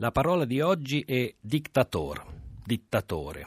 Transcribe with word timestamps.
La 0.00 0.12
parola 0.12 0.44
di 0.44 0.60
oggi 0.60 1.00
è 1.00 1.34
dictator, 1.40 2.24
dittatore. 2.64 3.46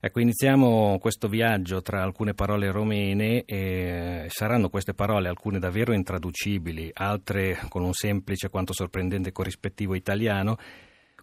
Ecco, 0.00 0.18
iniziamo 0.18 0.98
questo 0.98 1.28
viaggio 1.28 1.82
tra 1.82 2.02
alcune 2.02 2.34
parole 2.34 2.72
romene 2.72 3.44
e 3.44 4.26
saranno 4.28 4.68
queste 4.68 4.92
parole, 4.92 5.28
alcune 5.28 5.60
davvero 5.60 5.92
intraducibili, 5.92 6.90
altre 6.92 7.60
con 7.68 7.84
un 7.84 7.92
semplice 7.92 8.48
quanto 8.48 8.72
sorprendente 8.72 9.30
corrispettivo 9.30 9.94
italiano, 9.94 10.56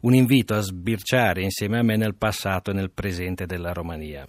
un 0.03 0.13
invito 0.13 0.53
a 0.53 0.61
sbirciare 0.61 1.41
insieme 1.41 1.77
a 1.77 1.83
me 1.83 1.97
nel 1.97 2.15
passato 2.15 2.71
e 2.71 2.75
nel 2.75 2.91
presente 2.91 3.45
della 3.45 3.73
Romania. 3.73 4.25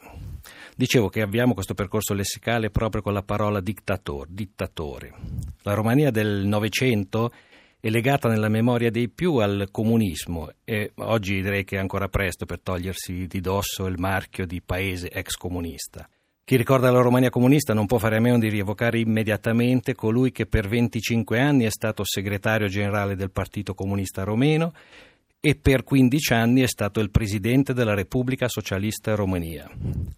Dicevo 0.74 1.08
che 1.08 1.22
avviamo 1.22 1.54
questo 1.54 1.74
percorso 1.74 2.14
lessicale 2.14 2.70
proprio 2.70 3.00
con 3.00 3.12
la 3.12 3.22
parola 3.22 3.60
dictator, 3.60 4.26
dittatore. 4.28 5.12
La 5.62 5.74
Romania 5.74 6.10
del 6.10 6.46
Novecento 6.46 7.30
è 7.80 7.90
legata 7.90 8.28
nella 8.28 8.48
memoria 8.48 8.90
dei 8.90 9.08
più 9.08 9.36
al 9.36 9.68
comunismo 9.70 10.50
e 10.64 10.90
oggi 10.96 11.40
direi 11.40 11.62
che 11.64 11.76
è 11.76 11.78
ancora 11.78 12.08
presto 12.08 12.44
per 12.44 12.60
togliersi 12.60 13.26
di 13.26 13.40
dosso 13.40 13.86
il 13.86 13.98
marchio 13.98 14.46
di 14.46 14.60
paese 14.60 15.08
ex 15.10 15.34
comunista. 15.34 16.08
Chi 16.42 16.56
ricorda 16.56 16.90
la 16.90 17.02
Romania 17.02 17.30
comunista 17.30 17.74
non 17.74 17.86
può 17.86 17.98
fare 17.98 18.16
a 18.16 18.20
meno 18.20 18.38
di 18.38 18.48
rievocare 18.48 18.98
immediatamente 18.98 19.94
colui 19.94 20.32
che 20.32 20.46
per 20.46 20.66
25 20.66 21.38
anni 21.38 21.64
è 21.64 21.70
stato 21.70 22.02
segretario 22.04 22.68
generale 22.68 23.14
del 23.16 23.30
Partito 23.30 23.74
Comunista 23.74 24.24
Romeno 24.24 24.72
e 25.40 25.54
per 25.54 25.84
15 25.84 26.32
anni 26.32 26.62
è 26.62 26.66
stato 26.66 26.98
il 27.00 27.10
presidente 27.10 27.74
della 27.74 27.94
Repubblica 27.94 28.48
Socialista 28.48 29.14
Romania. 29.14 29.70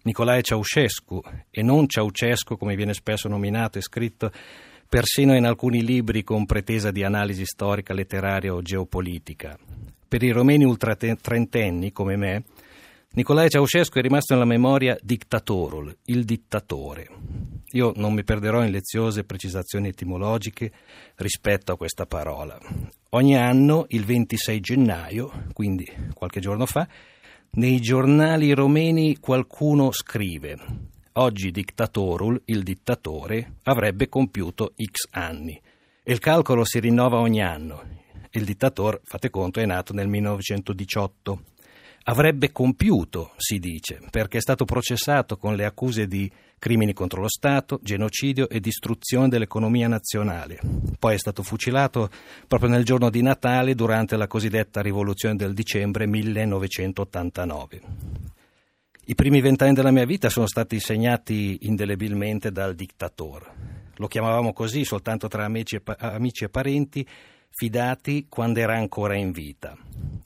Nicolae 0.03 0.41
Ceausescu, 0.41 1.21
e 1.51 1.61
non 1.61 1.87
Ceausescu 1.87 2.57
come 2.57 2.75
viene 2.75 2.93
spesso 2.93 3.27
nominato 3.27 3.77
e 3.77 3.81
scritto 3.81 4.31
persino 4.91 5.37
in 5.37 5.45
alcuni 5.45 5.85
libri 5.85 6.21
con 6.21 6.45
pretesa 6.45 6.91
di 6.91 7.01
analisi 7.01 7.45
storica, 7.45 7.93
letteraria 7.93 8.53
o 8.53 8.61
geopolitica. 8.61 9.57
Per 10.05 10.21
i 10.21 10.31
romeni 10.31 10.65
ultratrentenni, 10.65 11.93
come 11.93 12.17
me, 12.17 12.43
Nicolae 13.13 13.47
Ceausescu 13.47 13.99
è 13.99 14.01
rimasto 14.01 14.33
nella 14.33 14.45
memoria 14.45 14.97
dictatorul, 15.01 15.95
il 16.07 16.25
dittatore. 16.25 17.07
Io 17.71 17.93
non 17.95 18.13
mi 18.13 18.25
perderò 18.25 18.65
in 18.65 18.71
leziose 18.71 19.23
precisazioni 19.23 19.87
etimologiche 19.87 20.73
rispetto 21.15 21.71
a 21.71 21.77
questa 21.77 22.05
parola. 22.05 22.59
Ogni 23.11 23.37
anno, 23.37 23.85
il 23.87 24.03
26 24.03 24.59
gennaio, 24.59 25.45
quindi 25.53 25.89
qualche 26.13 26.41
giorno 26.41 26.65
fa, 26.65 26.85
nei 27.51 27.79
giornali 27.79 28.51
romeni 28.51 29.19
qualcuno 29.19 29.89
scrive 29.93 30.57
Oggi 31.13 31.51
dictatorul, 31.51 32.41
il 32.45 32.63
dittatore, 32.63 33.55
avrebbe 33.63 34.07
compiuto 34.07 34.73
X 34.75 35.07
anni 35.11 35.61
il 36.05 36.17
calcolo 36.17 36.65
si 36.65 36.79
rinnova 36.79 37.19
ogni 37.19 37.43
anno. 37.43 37.83
Il 38.31 38.43
dittatore, 38.43 39.01
fate 39.03 39.29
conto, 39.29 39.59
è 39.59 39.65
nato 39.65 39.93
nel 39.93 40.07
1918. 40.07 41.43
Avrebbe 42.05 42.51
compiuto, 42.51 43.33
si 43.37 43.59
dice, 43.59 43.99
perché 44.09 44.39
è 44.39 44.41
stato 44.41 44.65
processato 44.65 45.37
con 45.37 45.55
le 45.55 45.63
accuse 45.63 46.07
di 46.07 46.27
crimini 46.57 46.93
contro 46.93 47.21
lo 47.21 47.29
Stato, 47.29 47.79
genocidio 47.83 48.49
e 48.49 48.59
distruzione 48.59 49.29
dell'economia 49.29 49.87
nazionale. 49.87 50.59
Poi 50.97 51.13
è 51.13 51.19
stato 51.19 51.43
fucilato 51.43 52.09
proprio 52.47 52.71
nel 52.71 52.83
giorno 52.83 53.11
di 53.11 53.21
Natale 53.21 53.75
durante 53.75 54.17
la 54.17 54.25
cosiddetta 54.25 54.81
rivoluzione 54.81 55.35
del 55.35 55.53
dicembre 55.53 56.07
1989. 56.07 58.30
I 59.03 59.15
primi 59.15 59.41
vent'anni 59.41 59.73
della 59.73 59.89
mia 59.89 60.05
vita 60.05 60.29
sono 60.29 60.45
stati 60.45 60.79
segnati 60.79 61.57
indelebilmente 61.61 62.51
dal 62.51 62.75
dittatore. 62.75 63.89
Lo 63.95 64.05
chiamavamo 64.05 64.53
così 64.53 64.85
soltanto 64.85 65.27
tra 65.27 65.43
amici 65.43 65.77
e, 65.77 65.81
pa- 65.81 65.97
amici 65.97 66.43
e 66.43 66.49
parenti, 66.49 67.05
fidati 67.49 68.27
quando 68.29 68.59
era 68.59 68.75
ancora 68.75 69.15
in 69.15 69.31
vita. 69.31 69.75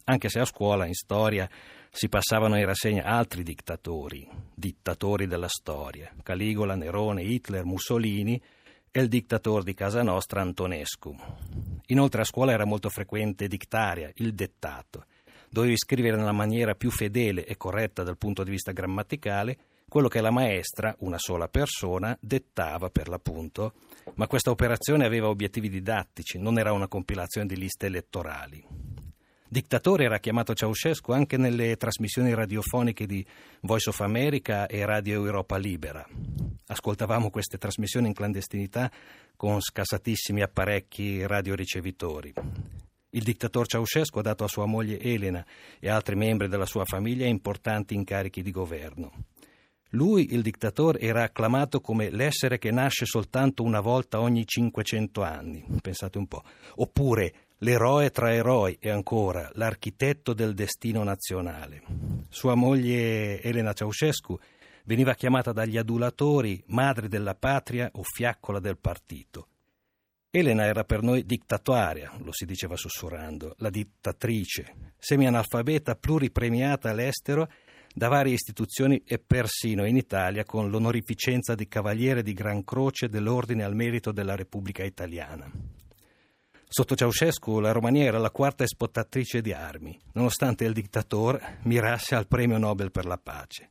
Anche 0.03 0.27
se 0.27 0.39
a 0.39 0.45
scuola, 0.45 0.85
in 0.85 0.93
storia, 0.93 1.49
si 1.89 2.09
passavano 2.09 2.57
in 2.57 2.65
rassegna 2.65 3.05
altri 3.05 3.43
dittatori, 3.43 4.27
dittatori 4.53 5.25
della 5.25 5.47
storia, 5.47 6.11
Caligola, 6.21 6.75
Nerone, 6.75 7.23
Hitler, 7.23 7.63
Mussolini 7.63 8.39
e 8.91 8.99
il 8.99 9.07
dittatore 9.07 9.63
di 9.63 9.73
casa 9.73 10.03
nostra 10.03 10.41
Antonescu. 10.41 11.15
Inoltre 11.87 12.21
a 12.21 12.25
scuola 12.25 12.51
era 12.51 12.65
molto 12.65 12.89
frequente 12.89 13.47
dictaria, 13.47 14.11
il 14.15 14.33
dettato 14.33 15.05
dovevi 15.55 15.77
scrivere 15.77 16.17
nella 16.17 16.33
maniera 16.33 16.75
più 16.75 16.91
fedele 16.91 17.45
e 17.45 17.55
corretta 17.55 18.03
dal 18.03 18.17
punto 18.17 18.43
di 18.43 18.51
vista 18.51 18.73
grammaticale 18.73 19.57
quello 19.87 20.09
che 20.09 20.19
la 20.19 20.29
maestra, 20.31 20.93
una 20.99 21.17
sola 21.17 21.47
persona, 21.47 22.17
dettava 22.19 22.89
per 22.89 23.07
l'appunto, 23.07 23.75
ma 24.15 24.27
questa 24.27 24.49
operazione 24.49 25.05
aveva 25.05 25.29
obiettivi 25.29 25.69
didattici, 25.69 26.39
non 26.39 26.59
era 26.59 26.73
una 26.73 26.89
compilazione 26.89 27.47
di 27.47 27.55
liste 27.55 27.85
elettorali. 27.85 28.61
Dittatore 29.47 30.03
era 30.03 30.17
chiamato 30.17 30.53
Ceausescu 30.53 31.13
anche 31.13 31.37
nelle 31.37 31.77
trasmissioni 31.77 32.33
radiofoniche 32.33 33.05
di 33.05 33.25
Voice 33.61 33.89
of 33.91 34.01
America 34.01 34.65
e 34.65 34.85
Radio 34.85 35.23
Europa 35.23 35.55
Libera. 35.55 36.05
Ascoltavamo 36.67 37.29
queste 37.29 37.57
trasmissioni 37.57 38.07
in 38.07 38.13
clandestinità 38.13 38.91
con 39.37 39.61
scassatissimi 39.61 40.41
apparecchi 40.41 41.25
radioricevitori. 41.25 42.33
Il 43.15 43.23
dittatore 43.23 43.65
Ceausescu 43.65 44.19
ha 44.19 44.21
dato 44.21 44.43
a 44.43 44.49
sua 44.49 44.65
moglie 44.65 44.99
Elena 44.99 45.43
e 45.79 45.89
altri 45.89 46.15
membri 46.15 46.49
della 46.49 46.65
sua 46.65 46.83
famiglia 46.83 47.25
importanti 47.25 47.95
incarichi 47.95 48.41
di 48.41 48.51
governo. 48.51 49.11
Lui, 49.91 50.33
il 50.33 50.41
dittatore, 50.41 50.99
era 50.99 51.23
acclamato 51.23 51.79
come 51.79 52.09
l'essere 52.09 52.57
che 52.57 52.71
nasce 52.71 53.05
soltanto 53.05 53.63
una 53.63 53.79
volta 53.79 54.19
ogni 54.19 54.45
500 54.45 55.23
anni, 55.23 55.65
pensate 55.81 56.17
un 56.17 56.27
po', 56.27 56.43
oppure 56.75 57.33
l'eroe 57.59 58.09
tra 58.09 58.33
eroi 58.33 58.75
e 58.81 58.89
ancora 58.89 59.49
l'architetto 59.53 60.33
del 60.33 60.53
destino 60.53 61.01
nazionale. 61.03 61.83
Sua 62.27 62.55
moglie 62.55 63.41
Elena 63.41 63.71
Ceausescu 63.71 64.37
veniva 64.83 65.13
chiamata 65.13 65.53
dagli 65.53 65.77
adulatori 65.77 66.61
madre 66.67 67.07
della 67.07 67.33
patria 67.33 67.89
o 67.93 68.01
fiaccola 68.03 68.59
del 68.59 68.77
partito. 68.77 69.47
Elena 70.37 70.65
era 70.65 70.83
per 70.83 71.01
noi 71.01 71.25
dittatoria, 71.25 72.11
lo 72.21 72.33
si 72.33 72.43
diceva 72.43 72.75
sussurrando, 72.75 73.55
la 73.59 73.69
dittatrice, 73.69 74.93
semi-analfabeta 74.97 75.95
pluripremiata 75.95 76.89
all'estero 76.89 77.49
da 77.93 78.09
varie 78.09 78.33
istituzioni 78.33 79.01
e 79.05 79.17
persino 79.17 79.85
in 79.85 79.95
Italia 79.95 80.43
con 80.43 80.69
l'onorificenza 80.69 81.55
di 81.55 81.69
Cavaliere 81.69 82.21
di 82.21 82.33
Gran 82.33 82.65
Croce 82.65 83.07
dell'Ordine 83.07 83.63
al 83.63 83.75
Merito 83.75 84.11
della 84.11 84.35
Repubblica 84.35 84.83
Italiana. 84.83 85.49
Sotto 86.67 86.95
Ceausescu 86.95 87.61
la 87.61 87.71
Romania 87.71 88.03
era 88.03 88.17
la 88.17 88.29
quarta 88.29 88.65
esportatrice 88.65 89.39
di 89.39 89.53
armi, 89.53 89.97
nonostante 90.15 90.65
il 90.65 90.73
dittatore 90.73 91.59
mirasse 91.63 92.13
al 92.13 92.27
premio 92.27 92.57
Nobel 92.57 92.91
per 92.91 93.05
la 93.05 93.17
pace. 93.17 93.69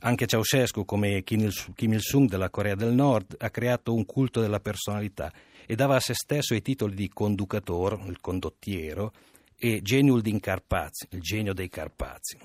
Anche 0.00 0.26
Ceausescu, 0.26 0.84
come 0.84 1.22
Kim 1.24 1.50
Il-sung 1.92 2.28
della 2.28 2.50
Corea 2.50 2.74
del 2.74 2.92
Nord, 2.92 3.36
ha 3.38 3.48
creato 3.48 3.94
un 3.94 4.04
culto 4.04 4.42
della 4.42 4.60
personalità 4.60 5.32
e 5.70 5.74
dava 5.74 5.96
a 5.96 6.00
se 6.00 6.14
stesso 6.14 6.54
i 6.54 6.62
titoli 6.62 6.94
di 6.94 7.10
conducator, 7.10 8.02
il 8.06 8.20
condottiero, 8.20 9.12
e 9.54 9.82
geniul 9.82 10.22
din 10.22 10.40
Carpazi, 10.40 11.06
il 11.10 11.20
genio 11.20 11.52
dei 11.52 11.68
Carpazi. 11.68 12.38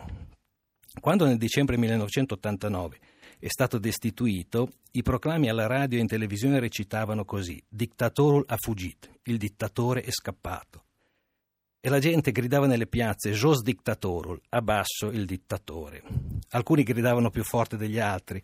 Quando 0.99 1.25
nel 1.25 1.37
dicembre 1.37 1.77
1989 1.77 2.99
è 3.39 3.47
stato 3.47 3.77
destituito, 3.77 4.71
i 4.91 5.03
proclami 5.03 5.47
alla 5.47 5.67
radio 5.67 5.99
e 5.99 6.01
in 6.01 6.07
televisione 6.07 6.59
recitavano 6.59 7.23
così: 7.23 7.63
Dictatorul 7.65 8.43
a 8.45 8.57
fugit, 8.57 9.09
il 9.23 9.37
dittatore 9.37 10.01
è 10.01 10.11
scappato. 10.11 10.83
E 11.85 11.89
la 11.89 11.99
gente 11.99 12.31
gridava 12.31 12.65
nelle 12.65 12.87
piazze 12.87 13.31
Jos 13.31 13.61
dictatorul, 13.61 14.39
abbasso 14.51 15.07
il 15.07 15.25
dittatore. 15.25 16.01
Alcuni 16.51 16.83
gridavano 16.83 17.29
più 17.29 17.43
forte 17.43 17.75
degli 17.75 17.99
altri. 17.99 18.41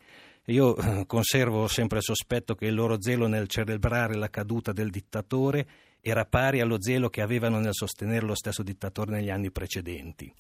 Io 0.47 0.75
eh, 0.75 1.05
conservo 1.05 1.65
sempre 1.69 1.99
il 1.99 2.03
sospetto 2.03 2.53
che 2.53 2.65
il 2.65 2.75
loro 2.75 3.01
zelo 3.01 3.27
nel 3.27 3.47
celebrare 3.47 4.15
la 4.15 4.29
caduta 4.29 4.73
del 4.73 4.89
dittatore 4.89 5.65
era 6.01 6.25
pari 6.25 6.59
allo 6.59 6.81
zelo 6.81 7.07
che 7.07 7.21
avevano 7.21 7.61
nel 7.61 7.73
sostenere 7.73 8.25
lo 8.25 8.35
stesso 8.35 8.61
dittatore 8.61 9.11
negli 9.11 9.29
anni 9.29 9.51
precedenti. 9.51 10.33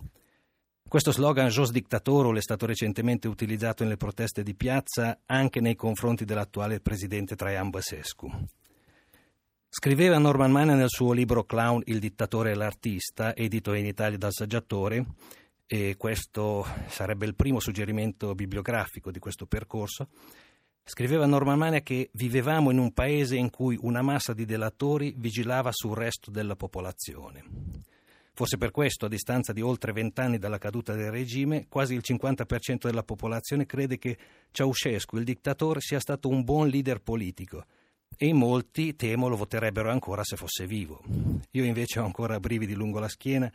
Questo 0.85 1.13
slogan 1.13 1.47
Jos 1.47 1.71
Dictatorul 1.71 2.35
è 2.35 2.41
stato 2.41 2.65
recentemente 2.65 3.29
utilizzato 3.29 3.83
nelle 3.83 3.95
proteste 3.95 4.43
di 4.43 4.55
piazza 4.55 5.19
anche 5.25 5.61
nei 5.61 5.75
confronti 5.75 6.25
dell'attuale 6.25 6.81
presidente 6.81 7.37
Traian 7.37 7.69
Basescu. 7.69 8.29
Scriveva 9.71 10.17
Norman 10.17 10.51
Mann 10.51 10.69
nel 10.69 10.89
suo 10.89 11.13
libro 11.13 11.43
Clown, 11.43 11.83
il 11.85 11.99
dittatore 11.99 12.51
e 12.51 12.55
l'artista, 12.55 13.35
edito 13.35 13.73
in 13.73 13.85
Italia 13.85 14.17
dal 14.17 14.33
saggiatore, 14.33 15.05
e 15.67 15.93
questo 15.95 16.65
sarebbe 16.87 17.27
il 17.27 17.35
primo 17.35 17.59
suggerimento 17.59 18.33
bibliografico 18.33 19.11
di 19.11 19.19
questo 19.19 19.45
percorso. 19.45 20.07
Scriveva 20.83 21.27
Norman 21.27 21.59
Mann 21.59 21.77
che 21.83 22.09
vivevamo 22.13 22.71
in 22.71 22.79
un 22.79 22.93
paese 22.93 23.35
in 23.35 23.51
cui 23.51 23.77
una 23.79 24.01
massa 24.01 24.33
di 24.33 24.43
delatori 24.43 25.13
vigilava 25.15 25.69
sul 25.71 25.95
resto 25.95 26.31
della 26.31 26.55
popolazione. 26.55 27.43
Forse 28.33 28.57
per 28.57 28.71
questo, 28.71 29.05
a 29.05 29.09
distanza 29.09 29.53
di 29.53 29.61
oltre 29.61 29.91
vent'anni 29.91 30.39
dalla 30.39 30.57
caduta 30.57 30.95
del 30.95 31.11
regime, 31.11 31.67
quasi 31.69 31.93
il 31.93 32.01
50% 32.03 32.87
della 32.87 33.03
popolazione 33.03 33.67
crede 33.67 33.99
che 33.99 34.17
Ceausescu, 34.49 35.17
il 35.17 35.25
dittatore, 35.25 35.79
sia 35.79 35.99
stato 35.99 36.27
un 36.27 36.43
buon 36.43 36.69
leader 36.69 37.01
politico 37.01 37.65
e 38.17 38.27
in 38.27 38.37
molti, 38.37 38.95
temo, 38.95 39.27
lo 39.27 39.35
voterebbero 39.35 39.89
ancora 39.89 40.23
se 40.23 40.35
fosse 40.35 40.65
vivo. 40.65 41.01
Io 41.51 41.63
invece 41.63 41.99
ho 41.99 42.05
ancora 42.05 42.39
brividi 42.39 42.73
lungo 42.73 42.99
la 42.99 43.07
schiena, 43.07 43.51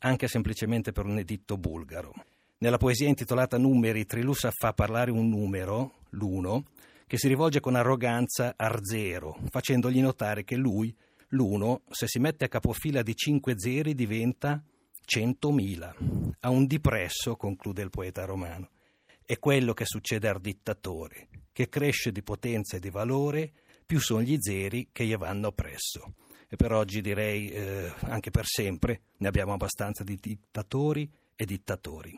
anche 0.00 0.28
semplicemente 0.28 0.92
per 0.92 1.06
un 1.06 1.18
editto 1.18 1.56
bulgaro. 1.56 2.14
Nella 2.58 2.78
poesia 2.78 3.06
intitolata 3.06 3.56
Numeri, 3.56 4.04
Trilussa 4.04 4.50
fa 4.50 4.72
parlare 4.72 5.12
un 5.12 5.28
numero, 5.28 5.98
l'uno, 6.10 6.64
che 7.06 7.16
si 7.16 7.28
rivolge 7.28 7.60
con 7.60 7.76
arroganza 7.76 8.54
a 8.56 8.78
zero, 8.82 9.38
facendogli 9.50 10.00
notare 10.00 10.44
che 10.44 10.56
lui, 10.56 10.94
l'uno, 11.28 11.82
se 11.88 12.06
si 12.06 12.18
mette 12.18 12.44
a 12.44 12.48
capofila 12.48 13.02
di 13.02 13.14
cinque 13.14 13.54
zeri 13.56 13.94
diventa 13.94 14.62
centomila. 15.04 15.94
A 16.40 16.50
un 16.50 16.66
dipresso, 16.66 17.36
conclude 17.36 17.82
il 17.82 17.90
poeta 17.90 18.24
romano. 18.24 18.70
È 19.24 19.38
quello 19.38 19.72
che 19.72 19.84
succede 19.86 20.28
al 20.28 20.40
dittatore, 20.40 21.28
che 21.52 21.68
cresce 21.68 22.12
di 22.12 22.22
potenza 22.22 22.76
e 22.76 22.80
di 22.80 22.90
valore, 22.90 23.52
più 23.88 24.00
sono 24.00 24.20
gli 24.20 24.36
zeri 24.38 24.90
che 24.92 25.06
gli 25.06 25.16
vanno 25.16 25.50
presso. 25.50 26.12
E 26.46 26.56
per 26.56 26.72
oggi 26.72 27.00
direi, 27.00 27.48
eh, 27.48 27.90
anche 28.00 28.30
per 28.30 28.44
sempre, 28.44 29.00
ne 29.16 29.28
abbiamo 29.28 29.54
abbastanza 29.54 30.04
di 30.04 30.18
dittatori 30.20 31.10
e 31.34 31.46
dittatori. 31.46 32.14